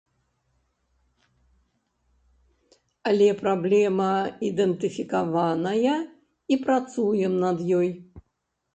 Але 3.11 3.29
праблема 3.43 4.09
ідэнтыфікаваная, 4.51 6.03
і 6.53 6.63
працуем 6.69 7.33
над 7.49 7.57
ёй. 7.81 7.89